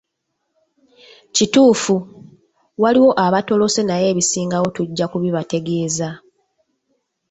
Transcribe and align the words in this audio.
Kituufu, 1.35 1.95
waliwo 2.81 3.11
abatolose 3.25 3.81
naye 3.85 4.05
ebisingawo 4.11 4.67
tujja 4.75 5.05
kubibategeeza. 5.11 6.09